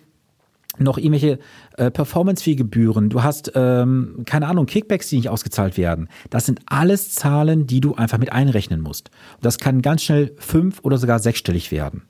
noch 0.79 0.99
irgendwelche 0.99 1.39
äh, 1.77 1.91
Performance-Fee-Gebühren, 1.91 3.11
du 3.11 3.23
hast, 3.23 3.53
ähm, 3.55 4.23
keine 4.27 4.49
Ahnung, 4.49 4.67
Kickbacks, 4.67 5.09
die 5.09 5.17
nicht 5.17 5.29
ausgezahlt 5.29 5.77
werden. 5.77 6.09
Das 6.31 6.47
sind 6.47 6.61
alles 6.67 7.15
Zahlen, 7.15 7.67
die 7.67 7.81
du 7.81 7.95
einfach 7.95 8.19
mit 8.19 8.33
einrechnen 8.33 8.81
musst. 8.81 9.11
Und 9.37 9.45
das 9.45 9.59
kann 9.59 9.83
ganz 9.83 10.03
schnell 10.03 10.33
fünf- 10.39 10.81
oder 10.83 10.99
sogar 10.99 11.19
sechsstellig 11.19 11.71
werden. 11.71 12.03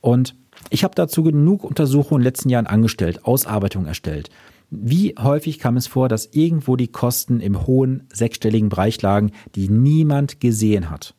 Und 0.00 0.34
ich 0.70 0.84
habe 0.84 0.94
dazu 0.94 1.22
genug 1.22 1.64
Untersuchungen 1.64 2.20
in 2.20 2.24
den 2.24 2.28
letzten 2.28 2.48
Jahren 2.50 2.66
angestellt, 2.66 3.24
Ausarbeitungen 3.24 3.88
erstellt. 3.88 4.30
Wie 4.70 5.14
häufig 5.18 5.58
kam 5.58 5.76
es 5.76 5.86
vor, 5.86 6.08
dass 6.08 6.26
irgendwo 6.32 6.76
die 6.76 6.88
Kosten 6.88 7.40
im 7.40 7.66
hohen 7.66 8.06
sechsstelligen 8.12 8.68
Bereich 8.68 9.00
lagen, 9.02 9.32
die 9.54 9.68
niemand 9.68 10.40
gesehen 10.40 10.90
hat? 10.90 11.14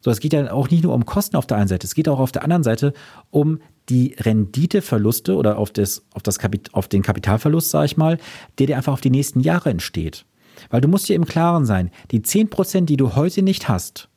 So, 0.00 0.10
es 0.10 0.20
geht 0.20 0.34
ja 0.34 0.52
auch 0.52 0.70
nicht 0.70 0.84
nur 0.84 0.94
um 0.94 1.06
Kosten 1.06 1.36
auf 1.36 1.46
der 1.46 1.56
einen 1.56 1.68
Seite, 1.68 1.86
es 1.86 1.94
geht 1.94 2.08
auch 2.08 2.20
auf 2.20 2.32
der 2.32 2.42
anderen 2.42 2.62
Seite 2.62 2.92
um 3.30 3.60
die 3.88 4.16
Renditeverluste 4.18 5.34
oder 5.34 5.58
auf, 5.58 5.70
das, 5.70 6.04
auf, 6.14 6.22
das 6.22 6.38
Kapit 6.38 6.72
auf 6.72 6.88
den 6.88 7.02
Kapitalverlust, 7.02 7.70
sage 7.70 7.86
ich 7.86 7.96
mal, 7.96 8.18
der 8.58 8.66
dir 8.66 8.76
einfach 8.76 8.92
auf 8.92 9.00
die 9.00 9.10
nächsten 9.10 9.40
Jahre 9.40 9.70
entsteht. 9.70 10.24
Weil 10.70 10.80
du 10.80 10.88
musst 10.88 11.08
dir 11.08 11.16
im 11.16 11.26
Klaren 11.26 11.66
sein, 11.66 11.90
die 12.10 12.20
10%, 12.20 12.86
die 12.86 12.96
du 12.96 13.14
heute 13.16 13.42
nicht 13.42 13.68
hast, 13.68 14.08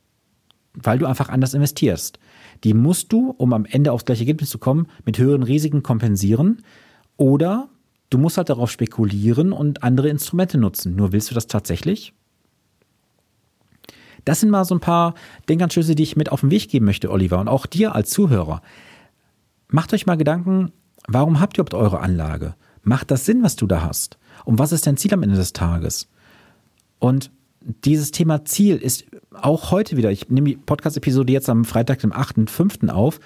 weil 0.74 1.00
du 1.00 1.06
einfach 1.06 1.30
anders 1.30 1.54
investierst, 1.54 2.20
die 2.64 2.74
musst 2.74 3.12
du, 3.12 3.34
um 3.38 3.54
am 3.54 3.66
Ende 3.66 3.92
aufs 3.92 4.06
gleiche 4.06 4.22
Ergebnis 4.22 4.50
zu 4.50 4.58
kommen, 4.58 4.88
mit 5.06 5.18
höheren 5.18 5.44
Risiken 5.44 5.84
kompensieren 5.84 6.64
oder 7.18 7.70
du 8.10 8.18
musst 8.18 8.38
halt 8.38 8.50
darauf 8.50 8.72
spekulieren 8.72 9.52
und 9.52 9.84
andere 9.84 10.10
Instrumente 10.10 10.58
nutzen. 10.58 10.96
Nur 10.96 11.12
willst 11.12 11.30
du 11.30 11.36
das 11.36 11.48
tatsächlich? 11.48 12.14
Das 14.26 14.42
sind 14.42 14.50
mal 14.50 14.66
so 14.66 14.76
ein 14.76 14.82
paar 14.82 15.14
Denkanstöße, 15.48 15.96
die 15.96 16.04
ich 16.04 16.16
mit 16.16 16.32
auf 16.32 16.42
den 16.42 16.52
Weg 16.52 16.70
geben 16.70 16.86
möchte, 16.86 17.12
Oliver, 17.12 17.40
und 17.40 17.48
auch 17.48 17.66
dir 17.66 17.96
als 17.96 18.10
Zuhörer. 18.10 18.62
Macht 19.70 19.94
euch 19.94 20.06
mal 20.06 20.16
Gedanken, 20.16 20.72
warum 21.08 21.40
habt 21.40 21.58
ihr 21.58 21.62
überhaupt 21.62 21.74
eure 21.74 22.00
Anlage? 22.00 22.56
Macht 22.84 23.12
das 23.12 23.26
Sinn, 23.26 23.44
was 23.44 23.58
du 23.58 23.68
da 23.68 23.82
hast? 23.84 24.18
Und 24.46 24.60
was 24.60 24.72
ist 24.72 24.88
dein 24.88 24.96
Ziel 24.96 25.14
am 25.14 25.24
Ende 25.24 25.36
des 25.36 25.52
Tages? 25.52 26.08
Und 27.00 27.32
dieses 27.62 28.12
Thema 28.12 28.46
Ziel 28.46 28.78
ist 28.78 29.06
auch 29.34 29.72
heute 29.72 29.98
wieder, 29.98 30.10
ich 30.10 30.30
nehme 30.30 30.50
die 30.50 30.56
Podcast-Episode 30.56 31.34
jetzt 31.34 31.50
am 31.50 31.66
Freitag, 31.66 32.00
dem 32.00 32.14
8.5. 32.14 32.90
auf. 32.90 33.20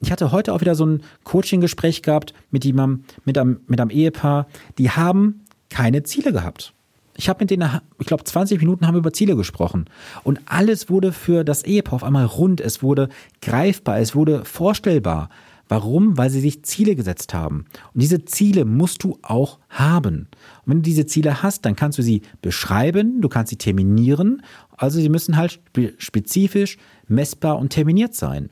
Ich 0.00 0.10
hatte 0.10 0.32
heute 0.32 0.52
auch 0.52 0.60
wieder 0.60 0.74
so 0.74 0.84
ein 0.84 1.02
Coaching-Gespräch 1.22 2.02
gehabt 2.02 2.34
mit 2.50 2.64
jemandem, 2.64 3.04
mit 3.24 3.38
einem, 3.38 3.60
mit 3.68 3.80
einem 3.80 3.90
Ehepaar, 3.90 4.48
die 4.78 4.90
haben 4.90 5.44
keine 5.70 6.02
Ziele 6.02 6.32
gehabt. 6.32 6.74
Ich 7.16 7.28
habe 7.28 7.44
mit 7.44 7.50
denen, 7.50 7.80
ich 8.00 8.06
glaube, 8.08 8.24
20 8.24 8.58
Minuten 8.58 8.86
haben 8.86 8.94
wir 8.94 8.98
über 8.98 9.12
Ziele 9.12 9.36
gesprochen. 9.36 9.84
Und 10.24 10.40
alles 10.46 10.90
wurde 10.90 11.12
für 11.12 11.44
das 11.44 11.62
Ehepaar 11.62 11.94
auf 11.94 12.04
einmal 12.04 12.26
rund. 12.26 12.60
Es 12.60 12.82
wurde 12.82 13.08
greifbar, 13.40 14.00
es 14.00 14.16
wurde 14.16 14.44
vorstellbar. 14.44 15.28
Warum? 15.68 16.18
Weil 16.18 16.30
sie 16.30 16.40
sich 16.40 16.62
Ziele 16.64 16.94
gesetzt 16.94 17.32
haben. 17.32 17.64
Und 17.94 18.02
diese 18.02 18.24
Ziele 18.24 18.64
musst 18.64 19.02
du 19.02 19.18
auch 19.22 19.58
haben. 19.68 20.28
Und 20.64 20.66
wenn 20.66 20.78
du 20.78 20.82
diese 20.82 21.06
Ziele 21.06 21.42
hast, 21.42 21.64
dann 21.64 21.76
kannst 21.76 21.98
du 21.98 22.02
sie 22.02 22.22
beschreiben, 22.42 23.20
du 23.20 23.28
kannst 23.28 23.50
sie 23.50 23.56
terminieren. 23.56 24.42
Also 24.76 25.00
sie 25.00 25.08
müssen 25.08 25.36
halt 25.36 25.60
spezifisch, 25.98 26.76
messbar 27.08 27.58
und 27.58 27.70
terminiert 27.70 28.14
sein. 28.14 28.50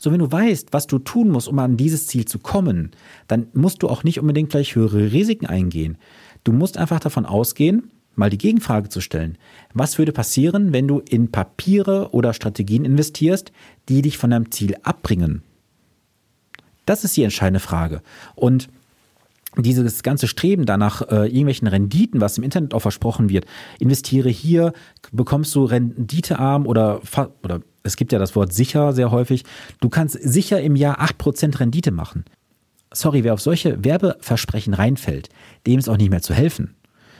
So, 0.00 0.12
wenn 0.12 0.20
du 0.20 0.30
weißt, 0.30 0.72
was 0.72 0.86
du 0.86 1.00
tun 1.00 1.28
musst, 1.28 1.48
um 1.48 1.58
an 1.58 1.76
dieses 1.76 2.06
Ziel 2.06 2.24
zu 2.24 2.38
kommen, 2.38 2.92
dann 3.26 3.48
musst 3.52 3.82
du 3.82 3.88
auch 3.88 4.04
nicht 4.04 4.20
unbedingt 4.20 4.50
gleich 4.50 4.76
höhere 4.76 5.12
Risiken 5.12 5.46
eingehen. 5.46 5.98
Du 6.44 6.52
musst 6.52 6.78
einfach 6.78 7.00
davon 7.00 7.26
ausgehen, 7.26 7.90
mal 8.14 8.30
die 8.30 8.38
Gegenfrage 8.38 8.88
zu 8.88 9.00
stellen. 9.00 9.38
Was 9.74 9.98
würde 9.98 10.12
passieren, 10.12 10.72
wenn 10.72 10.86
du 10.86 11.00
in 11.00 11.32
Papiere 11.32 12.10
oder 12.12 12.32
Strategien 12.32 12.84
investierst, 12.84 13.52
die 13.88 14.02
dich 14.02 14.18
von 14.18 14.30
deinem 14.30 14.52
Ziel 14.52 14.76
abbringen? 14.82 15.42
Das 16.88 17.04
ist 17.04 17.14
die 17.18 17.22
entscheidende 17.22 17.60
Frage. 17.60 18.00
Und 18.34 18.70
dieses 19.58 20.02
ganze 20.02 20.26
Streben 20.26 20.64
danach, 20.64 21.02
äh, 21.02 21.26
irgendwelchen 21.26 21.68
Renditen, 21.68 22.22
was 22.22 22.38
im 22.38 22.44
Internet 22.44 22.72
auch 22.72 22.80
versprochen 22.80 23.28
wird, 23.28 23.44
investiere 23.78 24.30
hier, 24.30 24.72
bekommst 25.12 25.54
du 25.54 25.64
renditearm 25.64 26.66
oder, 26.66 27.02
oder 27.42 27.60
es 27.82 27.96
gibt 27.96 28.10
ja 28.12 28.18
das 28.18 28.34
Wort 28.34 28.54
sicher 28.54 28.94
sehr 28.94 29.10
häufig, 29.10 29.44
du 29.82 29.90
kannst 29.90 30.18
sicher 30.22 30.62
im 30.62 30.76
Jahr 30.76 30.98
8% 30.98 31.60
Rendite 31.60 31.90
machen. 31.90 32.24
Sorry, 32.94 33.22
wer 33.22 33.34
auf 33.34 33.42
solche 33.42 33.84
Werbeversprechen 33.84 34.72
reinfällt, 34.72 35.28
dem 35.66 35.78
ist 35.78 35.90
auch 35.90 35.98
nicht 35.98 36.10
mehr 36.10 36.22
zu 36.22 36.32
helfen. 36.32 36.74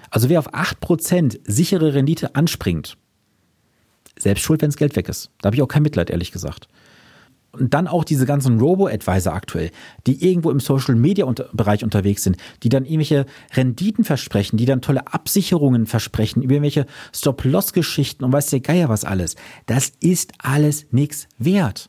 Also 0.08 0.30
wer 0.30 0.38
auf 0.38 0.54
8% 0.54 1.40
sichere 1.44 1.92
Rendite 1.92 2.34
anspringt, 2.34 2.96
selbst 4.18 4.44
schuld, 4.44 4.62
wenn 4.62 4.70
das 4.70 4.78
Geld 4.78 4.96
weg 4.96 5.10
ist. 5.10 5.30
Da 5.42 5.48
habe 5.48 5.56
ich 5.56 5.62
auch 5.62 5.68
kein 5.68 5.82
Mitleid, 5.82 6.08
ehrlich 6.08 6.32
gesagt. 6.32 6.68
Und 7.50 7.72
dann 7.72 7.88
auch 7.88 8.04
diese 8.04 8.26
ganzen 8.26 8.60
Robo-Advisor 8.60 9.32
aktuell, 9.32 9.70
die 10.06 10.22
irgendwo 10.24 10.50
im 10.50 10.60
Social-Media-Bereich 10.60 11.82
unterwegs 11.82 12.22
sind, 12.22 12.36
die 12.62 12.68
dann 12.68 12.84
irgendwelche 12.84 13.24
Renditen 13.54 14.04
versprechen, 14.04 14.58
die 14.58 14.66
dann 14.66 14.82
tolle 14.82 15.06
Absicherungen 15.12 15.86
versprechen, 15.86 16.42
über 16.42 16.54
irgendwelche 16.54 16.86
Stop-Loss-Geschichten 17.14 18.24
und 18.24 18.32
weiß 18.32 18.48
der 18.48 18.60
Geier 18.60 18.90
was 18.90 19.04
alles. 19.04 19.34
Das 19.66 19.92
ist 20.00 20.32
alles 20.38 20.86
nichts 20.90 21.26
wert. 21.38 21.88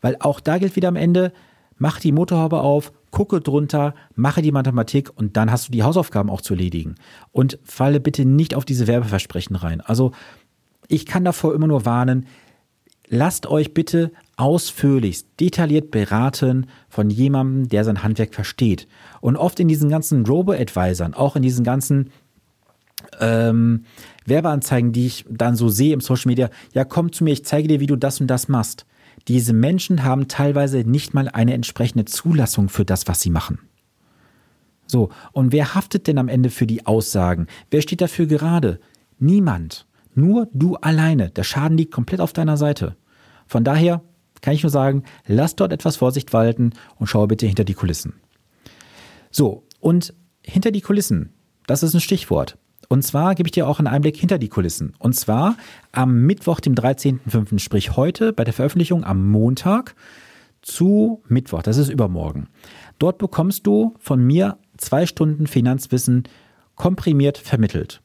Weil 0.00 0.16
auch 0.20 0.38
da 0.38 0.58
gilt 0.58 0.76
wieder 0.76 0.88
am 0.88 0.96
Ende, 0.96 1.32
mach 1.76 1.98
die 1.98 2.12
Motorhaube 2.12 2.60
auf, 2.60 2.92
gucke 3.10 3.40
drunter, 3.40 3.94
mache 4.14 4.42
die 4.42 4.52
Mathematik 4.52 5.10
und 5.16 5.36
dann 5.36 5.50
hast 5.50 5.68
du 5.68 5.72
die 5.72 5.82
Hausaufgaben 5.82 6.30
auch 6.30 6.40
zu 6.40 6.54
erledigen. 6.54 6.94
Und 7.32 7.58
falle 7.64 7.98
bitte 7.98 8.24
nicht 8.24 8.54
auf 8.54 8.64
diese 8.64 8.86
Werbeversprechen 8.86 9.56
rein. 9.56 9.80
Also 9.80 10.12
ich 10.88 11.06
kann 11.06 11.24
davor 11.24 11.54
immer 11.54 11.66
nur 11.66 11.84
warnen, 11.84 12.26
lasst 13.10 13.46
euch 13.46 13.74
bitte 13.74 14.12
ausführlichst, 14.36 15.26
detailliert 15.38 15.90
beraten 15.90 16.66
von 16.88 17.10
jemandem, 17.10 17.68
der 17.68 17.84
sein 17.84 18.02
Handwerk 18.02 18.34
versteht. 18.34 18.88
Und 19.20 19.36
oft 19.36 19.60
in 19.60 19.68
diesen 19.68 19.90
ganzen 19.90 20.24
Robo-Advisern, 20.24 21.12
auch 21.12 21.36
in 21.36 21.42
diesen 21.42 21.64
ganzen 21.64 22.10
ähm, 23.18 23.84
Werbeanzeigen, 24.24 24.92
die 24.92 25.06
ich 25.06 25.26
dann 25.28 25.56
so 25.56 25.68
sehe 25.68 25.92
im 25.92 26.00
Social 26.00 26.30
Media, 26.30 26.48
ja, 26.72 26.84
komm 26.84 27.12
zu 27.12 27.24
mir, 27.24 27.32
ich 27.32 27.44
zeige 27.44 27.68
dir, 27.68 27.80
wie 27.80 27.86
du 27.86 27.96
das 27.96 28.20
und 28.20 28.28
das 28.28 28.48
machst. 28.48 28.86
Diese 29.28 29.52
Menschen 29.52 30.04
haben 30.04 30.28
teilweise 30.28 30.78
nicht 30.78 31.12
mal 31.12 31.28
eine 31.28 31.52
entsprechende 31.52 32.06
Zulassung 32.06 32.68
für 32.68 32.84
das, 32.84 33.06
was 33.06 33.20
sie 33.20 33.30
machen. 33.30 33.58
So, 34.86 35.10
und 35.32 35.52
wer 35.52 35.74
haftet 35.74 36.06
denn 36.06 36.18
am 36.18 36.28
Ende 36.28 36.50
für 36.50 36.66
die 36.66 36.86
Aussagen? 36.86 37.46
Wer 37.70 37.82
steht 37.82 38.00
dafür 38.00 38.26
gerade? 38.26 38.80
Niemand. 39.18 39.86
Nur 40.14 40.48
du 40.52 40.76
alleine. 40.76 41.30
Der 41.30 41.44
Schaden 41.44 41.76
liegt 41.76 41.92
komplett 41.92 42.20
auf 42.20 42.32
deiner 42.32 42.56
Seite. 42.56 42.96
Von 43.50 43.64
daher 43.64 44.00
kann 44.42 44.54
ich 44.54 44.62
nur 44.62 44.70
sagen, 44.70 45.02
lass 45.26 45.56
dort 45.56 45.72
etwas 45.72 45.96
Vorsicht 45.96 46.32
walten 46.32 46.70
und 47.00 47.08
schau 47.08 47.26
bitte 47.26 47.46
hinter 47.46 47.64
die 47.64 47.74
Kulissen. 47.74 48.14
So, 49.32 49.64
und 49.80 50.14
hinter 50.46 50.70
die 50.70 50.80
Kulissen, 50.80 51.32
das 51.66 51.82
ist 51.82 51.92
ein 51.92 52.00
Stichwort. 52.00 52.56
Und 52.88 53.02
zwar 53.02 53.34
gebe 53.34 53.48
ich 53.48 53.52
dir 53.52 53.66
auch 53.66 53.80
einen 53.80 53.88
Einblick 53.88 54.16
hinter 54.16 54.38
die 54.38 54.48
Kulissen. 54.48 54.94
Und 55.00 55.16
zwar 55.16 55.56
am 55.90 56.22
Mittwoch, 56.22 56.60
dem 56.60 56.76
13.05., 56.76 57.58
sprich 57.58 57.96
heute 57.96 58.32
bei 58.32 58.44
der 58.44 58.54
Veröffentlichung 58.54 59.02
am 59.02 59.28
Montag 59.28 59.96
zu 60.62 61.20
Mittwoch, 61.26 61.62
das 61.62 61.76
ist 61.76 61.88
übermorgen. 61.88 62.48
Dort 63.00 63.18
bekommst 63.18 63.66
du 63.66 63.94
von 63.98 64.24
mir 64.24 64.58
zwei 64.76 65.06
Stunden 65.06 65.48
Finanzwissen 65.48 66.22
komprimiert 66.76 67.36
vermittelt. 67.36 68.00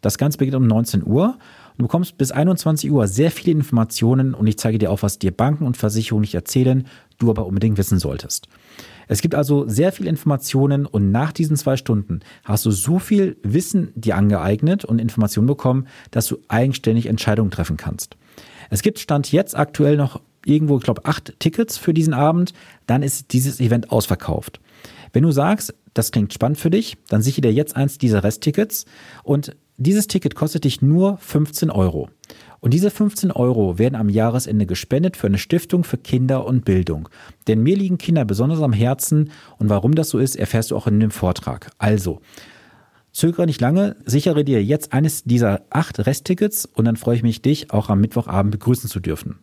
Das 0.00 0.16
Ganze 0.16 0.38
beginnt 0.38 0.56
um 0.56 0.66
19 0.66 1.06
Uhr. 1.06 1.38
Du 1.76 1.82
bekommst 1.82 2.16
bis 2.16 2.30
21 2.30 2.90
Uhr 2.90 3.06
sehr 3.06 3.30
viele 3.30 3.52
Informationen 3.52 4.34
und 4.34 4.46
ich 4.46 4.58
zeige 4.58 4.78
dir 4.78 4.90
auch, 4.90 5.02
was 5.02 5.18
dir 5.18 5.30
Banken 5.30 5.66
und 5.66 5.76
Versicherungen 5.76 6.22
nicht 6.22 6.34
erzählen, 6.34 6.86
du 7.18 7.28
aber 7.28 7.46
unbedingt 7.46 7.76
wissen 7.76 7.98
solltest. 7.98 8.48
Es 9.08 9.20
gibt 9.20 9.34
also 9.34 9.68
sehr 9.68 9.92
viele 9.92 10.08
Informationen 10.08 10.86
und 10.86 11.12
nach 11.12 11.32
diesen 11.32 11.56
zwei 11.56 11.76
Stunden 11.76 12.20
hast 12.44 12.64
du 12.66 12.70
so 12.70 12.98
viel 12.98 13.36
Wissen 13.42 13.92
dir 13.94 14.16
angeeignet 14.16 14.84
und 14.84 14.98
Informationen 14.98 15.46
bekommen, 15.46 15.86
dass 16.10 16.26
du 16.26 16.38
eigenständig 16.48 17.06
Entscheidungen 17.06 17.50
treffen 17.50 17.76
kannst. 17.76 18.16
Es 18.70 18.82
gibt 18.82 18.98
Stand 18.98 19.30
jetzt 19.30 19.56
aktuell 19.56 19.96
noch 19.96 20.20
irgendwo, 20.44 20.78
ich 20.78 20.84
glaube, 20.84 21.04
acht 21.04 21.38
Tickets 21.38 21.76
für 21.76 21.92
diesen 21.92 22.14
Abend. 22.14 22.52
Dann 22.86 23.02
ist 23.02 23.32
dieses 23.32 23.60
Event 23.60 23.90
ausverkauft. 23.92 24.60
Wenn 25.12 25.22
du 25.22 25.30
sagst, 25.30 25.74
das 25.94 26.10
klingt 26.10 26.32
spannend 26.32 26.58
für 26.58 26.70
dich, 26.70 26.96
dann 27.08 27.22
sichere 27.22 27.42
dir 27.42 27.52
jetzt 27.52 27.76
eins 27.76 27.98
dieser 27.98 28.24
Resttickets 28.24 28.86
und 29.22 29.56
dieses 29.78 30.06
Ticket 30.06 30.34
kostet 30.34 30.64
dich 30.64 30.80
nur 30.80 31.18
15 31.18 31.70
Euro. 31.70 32.08
Und 32.60 32.72
diese 32.72 32.90
15 32.90 33.30
Euro 33.30 33.78
werden 33.78 33.94
am 33.94 34.08
Jahresende 34.08 34.66
gespendet 34.66 35.16
für 35.16 35.26
eine 35.26 35.38
Stiftung 35.38 35.84
für 35.84 35.98
Kinder 35.98 36.46
und 36.46 36.64
Bildung. 36.64 37.08
Denn 37.46 37.62
mir 37.62 37.76
liegen 37.76 37.98
Kinder 37.98 38.24
besonders 38.24 38.60
am 38.60 38.72
Herzen 38.72 39.30
und 39.58 39.68
warum 39.68 39.94
das 39.94 40.08
so 40.08 40.18
ist, 40.18 40.36
erfährst 40.36 40.70
du 40.70 40.76
auch 40.76 40.86
in 40.86 40.98
dem 40.98 41.10
Vortrag. 41.10 41.70
Also, 41.78 42.20
zögere 43.12 43.46
nicht 43.46 43.60
lange, 43.60 43.96
sichere 44.04 44.44
dir 44.44 44.64
jetzt 44.64 44.92
eines 44.92 45.24
dieser 45.24 45.62
acht 45.70 46.06
Resttickets 46.06 46.64
und 46.66 46.86
dann 46.86 46.96
freue 46.96 47.16
ich 47.16 47.22
mich, 47.22 47.42
dich 47.42 47.70
auch 47.70 47.90
am 47.90 48.00
Mittwochabend 48.00 48.52
begrüßen 48.52 48.88
zu 48.88 49.00
dürfen. 49.00 49.38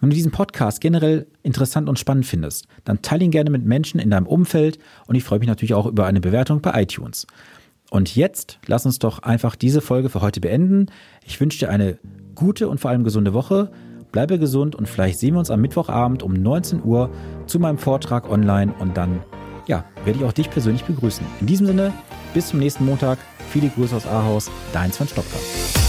Wenn 0.00 0.10
du 0.10 0.16
diesen 0.16 0.32
Podcast 0.32 0.80
generell 0.80 1.28
interessant 1.44 1.88
und 1.88 1.96
spannend 1.96 2.26
findest, 2.26 2.66
dann 2.82 3.02
teile 3.02 3.24
ihn 3.24 3.30
gerne 3.30 3.50
mit 3.50 3.64
Menschen 3.64 4.00
in 4.00 4.10
deinem 4.10 4.26
Umfeld 4.26 4.78
und 5.06 5.14
ich 5.14 5.22
freue 5.22 5.38
mich 5.38 5.46
natürlich 5.46 5.74
auch 5.74 5.86
über 5.86 6.06
eine 6.06 6.20
Bewertung 6.20 6.60
bei 6.60 6.82
iTunes. 6.82 7.26
Und 7.92 8.16
jetzt 8.16 8.58
lass 8.64 8.86
uns 8.86 8.98
doch 8.98 9.18
einfach 9.18 9.54
diese 9.54 9.82
Folge 9.82 10.08
für 10.08 10.22
heute 10.22 10.40
beenden. 10.40 10.86
Ich 11.26 11.38
wünsche 11.42 11.58
dir 11.58 11.68
eine 11.68 11.98
gute 12.34 12.70
und 12.70 12.80
vor 12.80 12.90
allem 12.90 13.04
gesunde 13.04 13.34
Woche. 13.34 13.70
Bleibe 14.12 14.38
gesund 14.38 14.74
und 14.74 14.88
vielleicht 14.88 15.18
sehen 15.18 15.34
wir 15.34 15.40
uns 15.40 15.50
am 15.50 15.60
Mittwochabend 15.60 16.22
um 16.22 16.32
19 16.32 16.82
Uhr 16.82 17.10
zu 17.44 17.60
meinem 17.60 17.76
Vortrag 17.76 18.30
online 18.30 18.72
und 18.78 18.96
dann 18.96 19.20
ja, 19.66 19.84
werde 20.06 20.20
ich 20.20 20.24
auch 20.24 20.32
dich 20.32 20.48
persönlich 20.48 20.84
begrüßen. 20.84 21.26
In 21.40 21.46
diesem 21.46 21.66
Sinne, 21.66 21.92
bis 22.32 22.48
zum 22.48 22.60
nächsten 22.60 22.86
Montag. 22.86 23.18
Viele 23.50 23.68
Grüße 23.68 23.94
aus 23.94 24.06
Ahaus, 24.06 24.50
dein 24.72 24.90
Sven 24.90 25.08
Stopka. 25.08 25.81